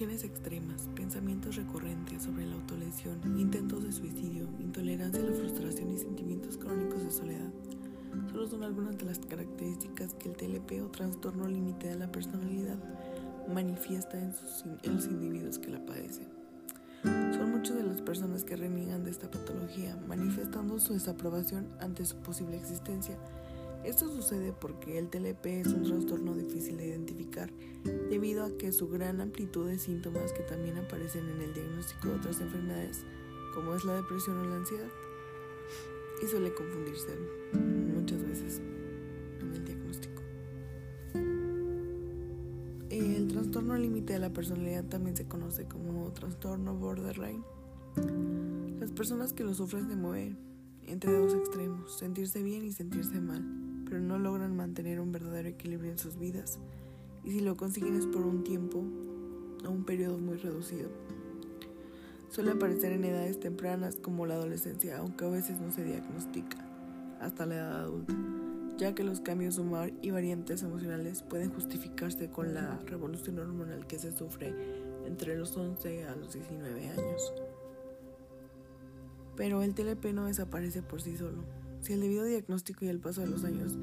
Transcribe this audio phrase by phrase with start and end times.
[0.00, 6.56] Extremas, pensamientos recurrentes sobre la autolesión, intentos de suicidio, intolerancia a la frustración y sentimientos
[6.56, 7.50] crónicos de soledad.
[8.32, 12.78] Solo son algunas de las características que el TLP o trastorno límite de la personalidad
[13.52, 14.32] manifiesta en,
[14.84, 16.28] en los individuos que la padecen.
[17.02, 22.16] Son muchas de las personas que reniegan de esta patología, manifestando su desaprobación ante su
[22.16, 23.18] posible existencia
[23.84, 27.50] esto sucede porque el TLP es un trastorno difícil de identificar
[28.10, 32.14] debido a que su gran amplitud de síntomas que también aparecen en el diagnóstico de
[32.14, 33.04] otras enfermedades
[33.54, 34.88] como es la depresión o la ansiedad
[36.22, 37.08] y suele confundirse
[37.54, 38.60] muchas veces
[39.40, 40.22] en el diagnóstico.
[42.90, 47.42] El trastorno límite de la personalidad también se conoce como trastorno borderline.
[48.78, 50.38] Las personas que lo sufren se mueven
[50.86, 53.59] entre dos extremos, sentirse bien y sentirse mal
[53.90, 56.60] pero no logran mantener un verdadero equilibrio en sus vidas,
[57.24, 60.88] y si lo consiguen es por un tiempo o un periodo muy reducido.
[62.28, 66.64] Suele aparecer en edades tempranas como la adolescencia, aunque a veces no se diagnostica
[67.20, 68.14] hasta la edad adulta,
[68.78, 73.88] ya que los cambios de humor y variantes emocionales pueden justificarse con la revolución hormonal
[73.88, 74.54] que se sufre
[75.04, 77.34] entre los 11 a los 19 años.
[79.36, 81.59] Pero el TLP no desaparece por sí solo.
[81.82, 83.78] Si el debido diagnóstico y el paso de los años,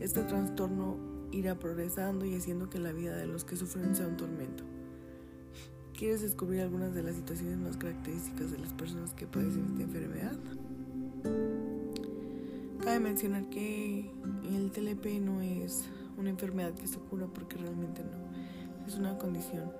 [0.00, 0.96] este trastorno
[1.32, 4.64] irá progresando y haciendo que la vida de los que sufren sea un tormento.
[5.96, 10.36] ¿Quieres descubrir algunas de las situaciones más características de las personas que padecen esta enfermedad?
[12.80, 14.10] Cabe mencionar que
[14.48, 15.84] el TLP no es
[16.16, 18.86] una enfermedad que se cura porque realmente no.
[18.86, 19.72] Es una condición.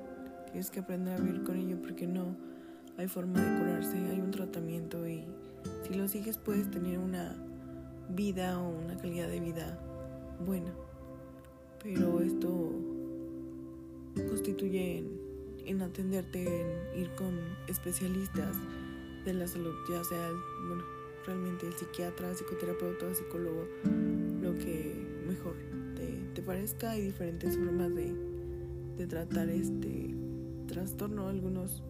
[0.46, 2.36] Tienes que aprender a vivir con ello porque no
[2.96, 5.24] hay forma de curarse, hay un tratamiento y
[5.86, 7.36] si lo sigues puedes tener una
[8.10, 9.78] vida o una calidad de vida
[10.44, 10.72] buena.
[11.82, 12.72] Pero esto
[14.28, 15.04] constituye
[15.64, 17.38] en, atenderte, en ir con
[17.68, 18.56] especialistas
[19.24, 20.30] de la salud, ya sea,
[20.66, 20.82] bueno,
[21.26, 23.64] realmente el psiquiatra, psicoterapeuta, psicólogo,
[24.40, 24.94] lo que
[25.26, 25.54] mejor
[25.94, 26.92] te, parezca.
[26.92, 28.14] Hay diferentes formas de,
[28.96, 30.14] de tratar este
[30.66, 31.28] trastorno.
[31.28, 31.82] Algunos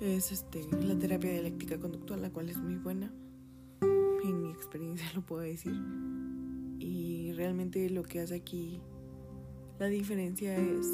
[0.00, 3.12] es este, la terapia dialéctica conductual, la cual es muy buena
[4.22, 5.74] en mi experiencia lo puedo decir.
[6.78, 8.80] Y realmente lo que hace aquí
[9.78, 10.86] la diferencia es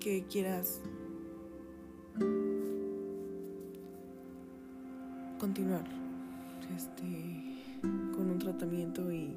[0.00, 0.80] que quieras
[5.38, 5.84] continuar
[6.76, 7.62] este,
[8.12, 9.36] con un tratamiento y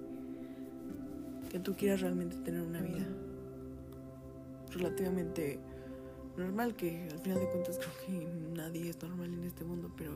[1.50, 3.08] que tú quieras realmente tener una vida
[4.72, 5.60] relativamente
[6.38, 10.14] normal, que al final de cuentas creo que nadie es normal en este mundo, pero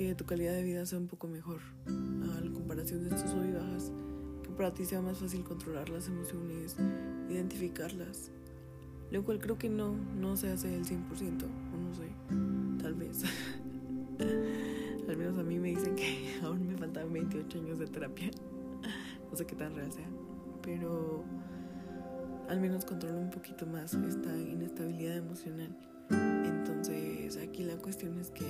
[0.00, 3.52] que tu calidad de vida sea un poco mejor a la comparación de estos sub
[3.52, 3.92] bajas,
[4.42, 6.74] que para ti sea más fácil controlar las emociones,
[7.28, 8.30] identificarlas,
[9.10, 10.96] lo cual creo que no, no se hace el 100%,
[11.44, 13.24] o no sé, tal vez.
[15.06, 18.30] Al menos a mí me dicen que aún me faltan 28 años de terapia,
[19.30, 20.08] no sé qué tan real sea,
[20.62, 21.24] pero
[22.48, 25.76] al menos controlo un poquito más esta inestabilidad emocional.
[26.08, 28.46] Entonces aquí la cuestión es que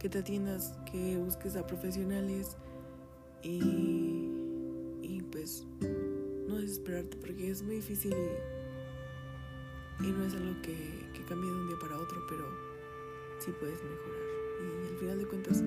[0.00, 2.56] que te atiendas, que busques a profesionales
[3.42, 3.60] y,
[5.02, 5.66] y pues
[6.48, 8.14] no desesperarte porque es muy difícil
[10.00, 10.74] y, no es algo que,
[11.12, 12.46] que cambie de un día para otro, pero
[13.38, 14.30] sí puedes mejorar.
[14.62, 15.62] Y al final de cuentas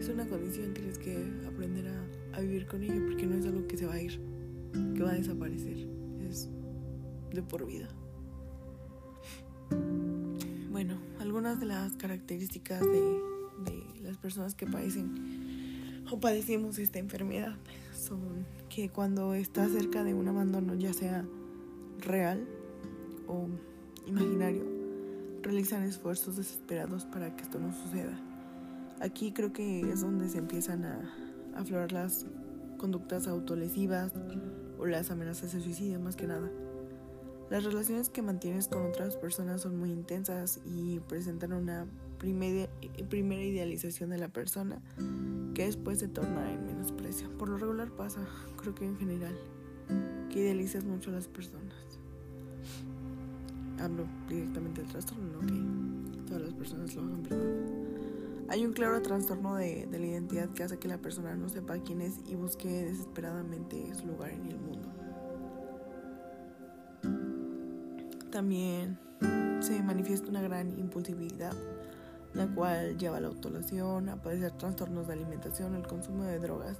[0.00, 1.16] es una condición, tienes que
[1.46, 4.20] aprender a, a vivir con ello porque no es algo que se va a ir,
[4.96, 5.86] que va a desaparecer,
[6.28, 6.50] es
[7.32, 7.88] de por vida.
[10.72, 17.54] Bueno, algunas de las características de, de las personas que padecen o padecemos esta enfermedad
[17.92, 21.24] son que cuando está cerca de un abandono, ya sea
[21.98, 22.46] real
[23.26, 23.46] o
[24.06, 24.64] imaginario,
[25.42, 28.18] realizan esfuerzos desesperados para que esto no suceda.
[29.00, 31.14] Aquí creo que es donde se empiezan a
[31.54, 32.26] aflorar las
[32.78, 34.12] conductas autolesivas
[34.78, 36.50] o las amenazas de suicidio más que nada.
[37.50, 41.86] Las relaciones que mantienes con otras personas son muy intensas y presentan una
[42.18, 42.68] primera,
[43.08, 44.80] primera idealización de la persona
[45.54, 47.30] que después se torna en menosprecio.
[47.38, 48.20] Por lo regular pasa,
[48.56, 49.36] creo que en general,
[50.30, 51.74] que idealizas mucho a las personas.
[53.80, 57.88] Hablo directamente del trastorno, no que todas las personas lo hagan, perdón.
[58.50, 61.78] Hay un claro trastorno de, de la identidad que hace que la persona no sepa
[61.78, 64.88] quién es y busque desesperadamente su lugar en el mundo.
[68.30, 68.98] También
[69.60, 71.52] se manifiesta una gran impulsividad
[72.34, 76.76] la cual lleva a la autolesión, a padecer trastornos de alimentación, el consumo de drogas.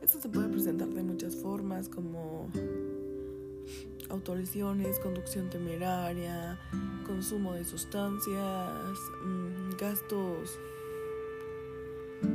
[0.00, 2.48] Esto se puede presentar de muchas formas como,
[4.10, 6.58] autolesiones, conducción temeraria,
[7.06, 10.58] consumo de sustancias, mm, gastos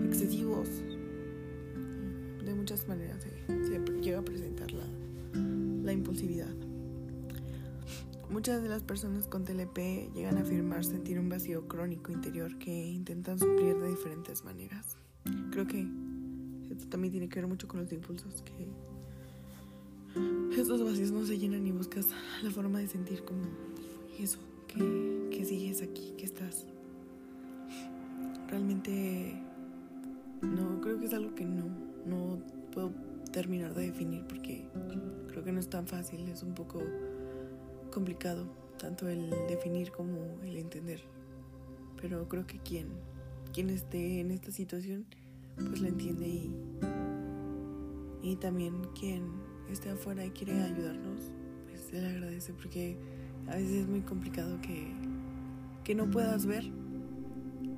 [0.06, 0.70] excesivos.
[2.44, 4.86] De muchas maneras se, llega a presentar la,
[5.84, 6.54] la impulsividad.
[8.30, 12.72] Muchas de las personas con TLP llegan a afirmar sentir un vacío crónico interior que
[12.72, 14.98] intentan suplir de diferentes maneras.
[15.52, 15.88] Creo que
[16.72, 18.68] esto también tiene que ver mucho con los impulsos, que
[20.60, 22.08] estos vacíos no se llenan y buscas
[22.42, 23.44] la forma de sentir como
[24.20, 26.66] eso, que, que sigues aquí, que estás.
[28.50, 29.36] Realmente
[30.42, 31.66] no, creo que es algo que no,
[32.06, 32.40] no
[32.72, 32.92] puedo
[33.32, 34.66] terminar de definir porque
[35.28, 36.82] creo que no es tan fácil, es un poco
[37.96, 38.46] complicado,
[38.78, 41.02] tanto el definir como el entender.
[42.02, 42.90] Pero creo que quien,
[43.54, 45.06] quien esté en esta situación,
[45.56, 46.54] pues la entiende y,
[48.22, 49.24] y también quien
[49.72, 51.22] esté afuera y quiere ayudarnos,
[51.70, 52.98] pues se le agradece porque
[53.48, 54.92] a veces es muy complicado que,
[55.86, 56.66] que no puedas ver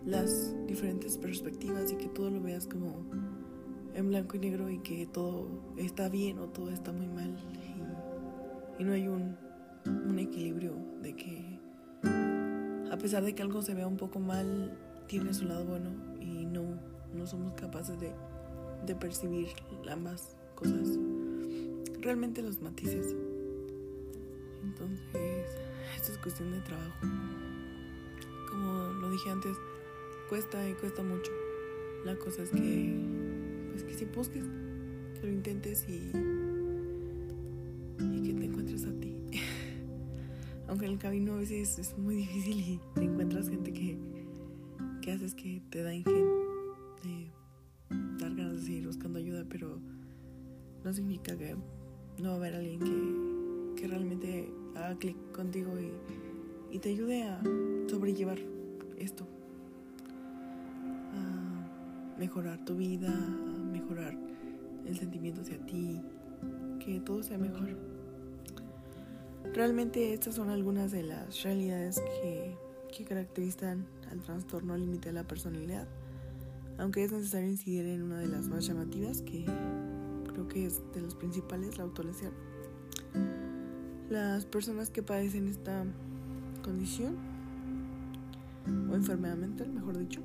[0.04, 3.06] las diferentes perspectivas y que todo lo veas como
[3.94, 5.48] en blanco y negro y que todo
[5.78, 7.38] está bien o todo está muy mal
[8.80, 9.36] y, no hay un,
[9.88, 11.60] un equilibrio de que
[12.92, 14.76] a pesar de que algo se vea un poco mal,
[15.08, 16.64] tiene su lado bueno y no,
[17.14, 18.12] no somos capaces de,
[18.86, 19.48] de percibir
[19.90, 20.98] ambas cosas.
[22.02, 23.16] Realmente los matices.
[24.64, 25.48] Entonces,
[25.96, 27.08] esto es cuestión de trabajo.
[28.50, 29.58] Como lo dije antes,
[30.30, 31.32] cuesta y cuesta mucho.
[32.06, 33.00] La cosa es que,
[33.72, 34.44] pues que si busques,
[35.16, 36.12] que lo intentes y,
[38.00, 39.17] y que te encuentres a ti.
[40.68, 43.98] Aunque en el camino a veces es muy difícil y te encuentras gente que,
[45.02, 46.26] que haces que te da ingenio
[47.04, 47.32] de
[48.20, 49.80] dar ganas de seguir buscando ayuda, pero
[50.84, 51.56] no significa que
[52.18, 57.24] no va a haber alguien que, que realmente haga clic contigo y, y te ayude
[57.24, 57.42] a
[57.88, 58.40] sobrellevar
[58.98, 59.28] esto
[62.18, 63.10] mejorar tu vida,
[63.72, 64.18] mejorar
[64.86, 66.02] el sentimiento hacia ti,
[66.84, 67.97] que todo sea mejor.
[69.54, 72.56] Realmente estas son algunas de las realidades que,
[73.08, 75.88] caracterizan al trastorno límite de la personalidad,
[76.80, 79.46] aunque es necesario incidir en una de las más llamativas, que
[80.34, 82.32] creo que es de los principales, la autolesión.
[84.10, 85.86] Las personas que padecen esta
[86.64, 87.18] condición
[88.90, 90.22] o enfermedad mental, mejor dicho,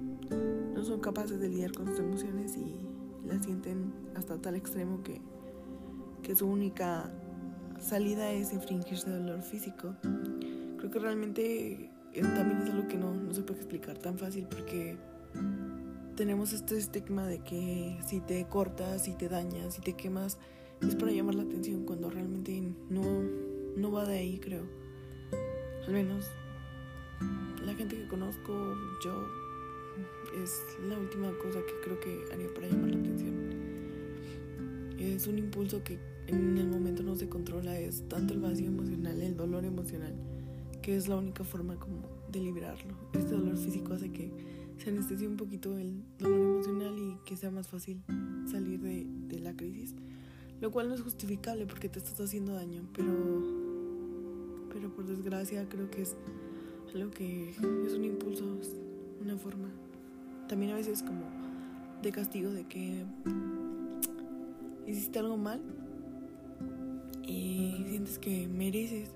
[0.74, 2.74] no son capaces de lidiar con sus emociones y
[3.26, 5.20] las sienten hasta tal extremo que,
[6.22, 7.12] que su única
[7.82, 9.94] salida es infringirse dolor físico.
[10.78, 14.46] Creo que realmente eh, también es algo que no, no se puede explicar tan fácil
[14.48, 14.96] porque
[16.16, 20.38] tenemos este estigma de que si te cortas, si te dañas, si te quemas,
[20.80, 23.02] es para llamar la atención cuando realmente no,
[23.76, 24.64] no va de ahí, creo.
[25.86, 26.26] Al menos
[27.64, 29.26] la gente que conozco, yo
[30.42, 33.34] es la última cosa que creo que haría para llamar la atención.
[34.98, 35.98] Es un impulso que
[36.32, 40.14] en el momento no se controla, es tanto el vacío emocional, el dolor emocional,
[40.80, 42.94] que es la única forma como de liberarlo.
[43.12, 44.32] Este dolor físico hace que
[44.78, 48.02] se anestesie un poquito el dolor emocional y que sea más fácil
[48.50, 49.94] salir de, de la crisis,
[50.60, 53.12] lo cual no es justificable porque te estás haciendo daño, pero,
[54.72, 56.16] pero por desgracia creo que es
[56.94, 58.44] algo que es un impulso,
[59.20, 59.68] una forma
[60.48, 61.22] también a veces como
[62.02, 63.04] de castigo de que
[64.86, 65.62] hiciste algo mal
[67.22, 69.10] y sientes que mereces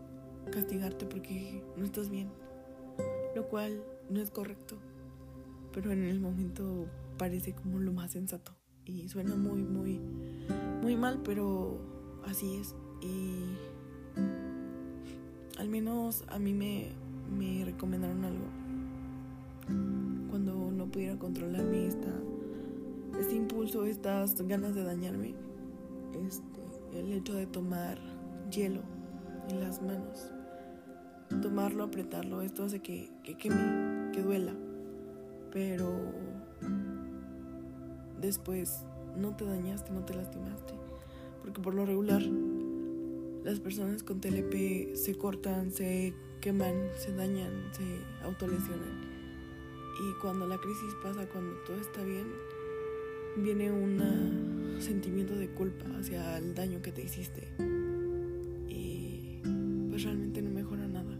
[0.50, 2.28] castigarte porque no estás bien,
[3.34, 4.76] lo cual no es correcto,
[5.72, 6.86] pero en el momento
[7.18, 8.52] parece como lo más sensato
[8.86, 10.00] y suena muy, muy,
[10.82, 11.78] muy mal, pero
[12.24, 12.74] así es.
[13.02, 13.42] Y
[15.58, 16.92] al menos a mí me,
[17.36, 18.46] me recomendaron algo.
[20.30, 22.12] Cuando no pudiera controlarme esta,
[23.18, 25.34] este impulso, estas ganas de dañarme,
[26.26, 26.55] este,
[26.98, 27.98] el hecho de tomar
[28.50, 28.80] hielo
[29.48, 30.30] en las manos,
[31.42, 34.54] tomarlo, apretarlo, esto hace que, que queme, que duela,
[35.52, 35.92] pero
[38.20, 38.84] después
[39.16, 40.74] no te dañaste, no te lastimaste,
[41.42, 42.22] porque por lo regular
[43.44, 47.84] las personas con TLP se cortan, se queman, se dañan, se
[48.24, 49.16] autolesionan.
[49.98, 52.26] Y cuando la crisis pasa, cuando todo está bien,
[53.36, 57.48] viene un sentimiento de culpa hacia el daño que te hiciste.
[58.68, 59.40] Y
[59.90, 61.16] pues realmente no mejora nada.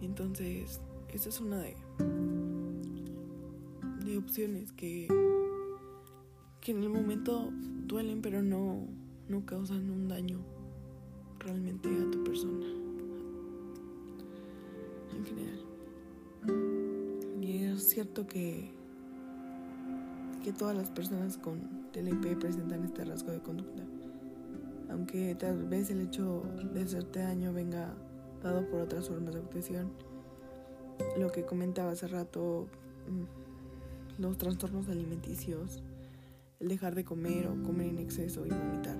[0.00, 0.80] Entonces,
[1.12, 1.76] esa es una de,
[4.04, 5.08] de opciones que,
[6.60, 7.50] que en el momento
[7.86, 8.86] duelen, pero no,
[9.28, 10.40] no causan un daño
[11.38, 12.66] realmente a tu persona
[15.16, 15.64] en general.
[17.40, 18.70] Y es cierto que,
[20.44, 23.82] que todas las personas con TLP presentan este rasgo de conducta.
[24.90, 26.42] Aunque tal vez el hecho
[26.74, 27.94] de hacerte daño venga
[28.42, 29.90] dado por otras formas de obsesión,
[31.18, 32.66] lo que comentaba hace rato,
[33.08, 35.82] mm, los trastornos alimenticios,
[36.60, 38.98] el dejar de comer o comer en exceso y vomitar,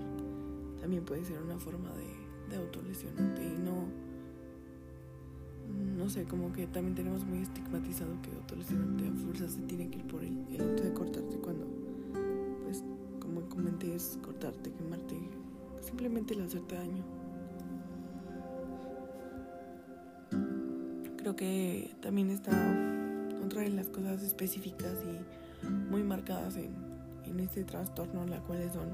[0.81, 3.85] también puede ser una forma de, de y no,
[5.97, 9.99] no sé, como que también tenemos muy estigmatizado que autolesionarte a fuerza se tiene que
[9.99, 11.67] ir por el, hecho de cortarte cuando,
[12.65, 12.83] pues,
[13.21, 15.17] como comenté, es cortarte, quemarte,
[15.81, 17.05] simplemente el hacerte daño.
[21.17, 22.51] Creo que también está
[23.45, 26.75] otra de las cosas específicas y muy marcadas en,
[27.25, 28.91] en este trastorno, la cuales son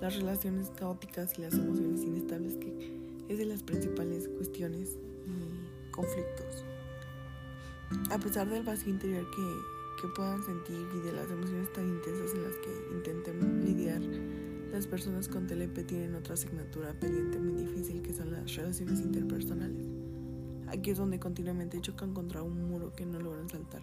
[0.00, 4.96] las relaciones caóticas y las emociones inestables, que es de las principales cuestiones
[5.96, 6.64] conflictos.
[8.10, 12.32] A pesar del vacío interior que, que puedan sentir y de las emociones tan intensas
[12.34, 14.02] en las que intenten lidiar,
[14.72, 19.86] las personas con TLP tienen otra asignatura pendiente muy difícil que son las relaciones interpersonales.
[20.68, 23.80] Aquí es donde continuamente chocan contra un muro que no logran saltar.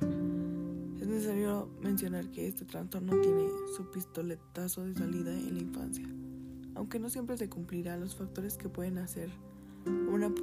[1.02, 6.08] Es necesario mencionar que este trastorno tiene su pistoletazo de salida en la infancia.
[6.76, 9.30] Aunque no siempre se cumplirá, los factores que pueden hacer
[9.86, 10.34] una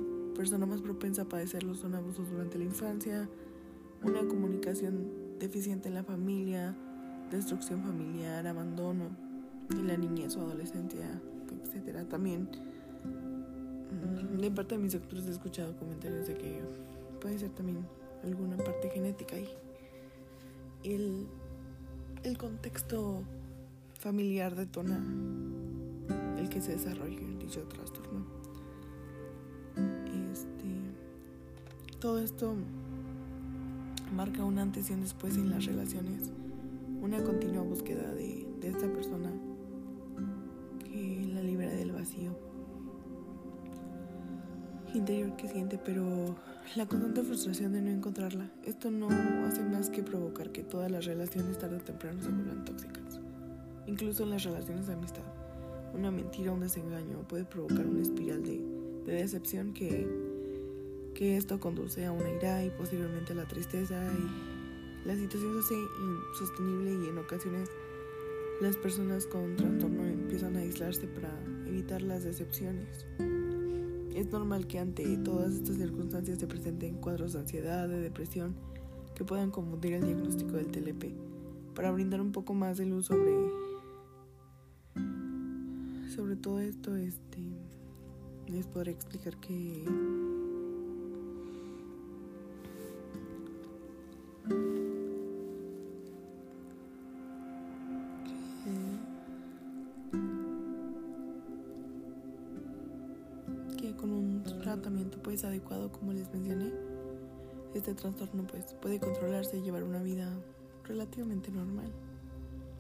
[0.41, 3.29] persona más propensa a padecerlos son abusos durante la infancia,
[4.03, 6.75] una comunicación deficiente en la familia,
[7.31, 9.11] destrucción familiar, abandono
[9.71, 11.21] en la niñez o adolescencia,
[11.75, 12.09] etc.
[12.09, 12.49] También
[14.41, 16.63] de parte de mis doctores he escuchado comentarios de que
[17.21, 17.87] puede ser también
[18.25, 19.47] alguna parte genética y
[20.85, 21.27] el,
[22.23, 23.25] el contexto
[23.99, 25.05] familiar detona
[26.39, 28.40] el que se desarrolle dicho trastorno.
[32.01, 32.55] Todo esto
[34.17, 36.33] marca un antes y un después en las relaciones,
[37.03, 39.31] una continua búsqueda de, de esta persona
[40.83, 42.35] que la libera del vacío
[44.95, 46.35] interior que siente, pero
[46.75, 49.09] la constante frustración de no encontrarla, esto no
[49.47, 53.21] hace más que provocar que todas las relaciones tarde o temprano se vuelvan tóxicas,
[53.87, 55.23] incluso en las relaciones de amistad.
[55.95, 58.65] Una mentira, un desengaño puede provocar una espiral de,
[59.05, 60.30] de decepción que,
[61.21, 65.59] que esto conduce a una ira y posiblemente a la tristeza y la situación se
[65.59, 65.75] hace
[66.33, 67.69] insostenible y en ocasiones
[68.63, 71.31] las personas con trastorno empiezan a aislarse para
[71.67, 73.05] evitar las decepciones.
[74.15, 78.57] Es normal que ante todas estas circunstancias se presenten cuadros de ansiedad, de depresión,
[79.15, 81.15] que puedan confundir el diagnóstico del TLP.
[81.75, 83.35] Para brindar un poco más de luz sobre,
[86.17, 87.43] sobre todo esto, este,
[88.47, 89.85] les podré explicar que
[105.31, 106.73] pues adecuado como les mencioné.
[107.73, 110.29] Este trastorno pues puede controlarse y llevar una vida
[110.83, 111.89] relativamente normal.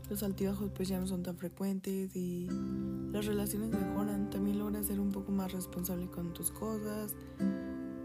[0.08, 2.48] Los altibajos pues ya no son tan frecuentes y
[3.12, 4.30] las relaciones mejoran.
[4.30, 7.14] También logras ser un poco más responsable con tus cosas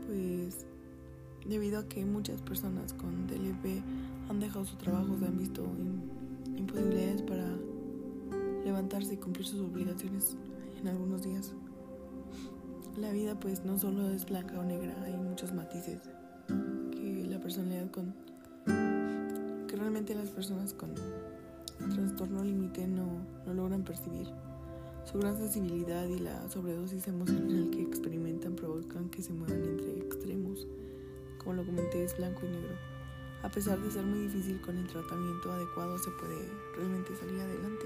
[0.05, 0.67] pues
[1.47, 3.83] debido a que muchas personas con DLP
[4.29, 5.63] han dejado su trabajo se han visto
[6.55, 7.47] imposibilidades para
[8.63, 10.37] levantarse y cumplir sus obligaciones
[10.79, 11.55] en algunos días
[12.97, 15.99] la vida pues no solo es blanca o negra, hay muchos matices
[16.91, 18.13] que la personalidad con
[19.67, 20.93] que realmente las personas con
[21.93, 24.27] trastorno límite no, no logran percibir.
[25.03, 30.67] Su gran sensibilidad y la sobredosis emocional que experimentan provocan que se muevan entre extremos.
[31.37, 32.75] Como lo comenté, es blanco y negro.
[33.43, 37.85] A pesar de ser muy difícil con el tratamiento adecuado, se puede realmente salir adelante.